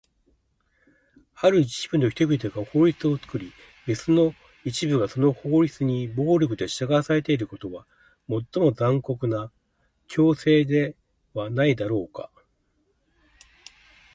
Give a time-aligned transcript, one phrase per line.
[1.35, 3.53] ある一部の人々が法律を作り、
[3.85, 4.33] 別の
[4.65, 7.85] 一部がその法律に暴力で従わされることは、
[8.27, 9.51] 最も残酷な
[10.07, 10.95] 強制で
[11.35, 12.31] はないだろうか？